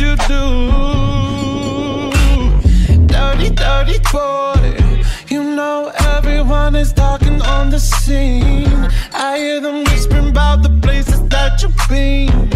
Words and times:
you 0.00 0.16
do. 0.28 0.44
Dirty, 3.06 3.50
dirty 3.50 3.98
boy. 4.12 4.76
You 5.28 5.42
know 5.42 5.92
everyone 5.98 6.74
is 6.74 6.92
talking 6.92 7.40
on 7.40 7.70
the 7.70 7.78
scene. 7.78 8.90
I 9.14 9.38
hear 9.38 9.60
them 9.60 9.84
whispering 9.84 10.28
about 10.30 10.62
the 10.62 10.70
places 10.82 11.22
that 11.28 11.62
you've 11.62 11.76
been. 11.88 12.55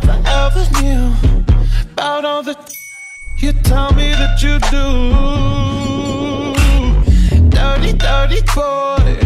never 0.00 0.22
ever 0.26 0.82
knew 0.82 1.12
about 1.92 2.24
all 2.24 2.42
the 2.42 2.56
you 3.38 3.52
tell 3.52 3.92
me 3.94 4.10
that 4.10 4.42
you 4.42 4.58
do. 4.74 4.86
Dirty, 7.48 7.92
dirty 7.96 8.42
boy. 8.54 9.16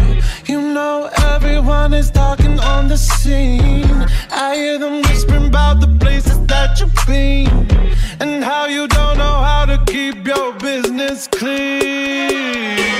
You 0.45 0.61
know 0.73 1.09
everyone 1.33 1.93
is 1.93 2.11
talking 2.11 2.59
on 2.59 2.87
the 2.87 2.97
scene. 2.97 4.07
I 4.31 4.55
hear 4.55 4.77
them 4.79 5.01
whispering 5.01 5.47
about 5.47 5.81
the 5.81 5.87
places 5.99 6.39
that 6.45 6.79
you've 6.79 6.93
been 7.07 7.47
and 8.19 8.43
how 8.43 8.67
you 8.67 8.87
don't 8.87 9.17
know 9.17 9.37
how 9.49 9.65
to 9.65 9.83
keep 9.85 10.25
your 10.27 10.53
business 10.53 11.27
clean. 11.27 12.92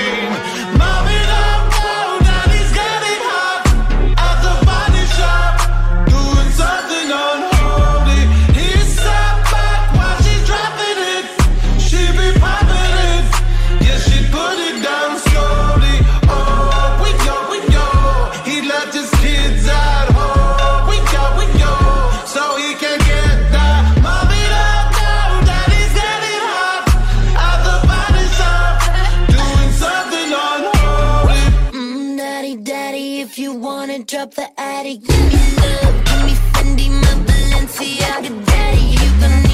Drop 34.06 34.34
the 34.34 34.46
attic. 34.60 35.00
Give 35.00 35.32
me 35.32 35.56
love, 35.62 36.04
give 36.04 36.24
me 36.26 36.34
Fendi, 36.52 36.90
my 36.90 37.14
Balenciaga 37.26 38.46
daddy. 38.46 38.80
You 38.80 39.10
gon' 39.20 39.42
need 39.44 39.53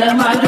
Thank 0.00 0.47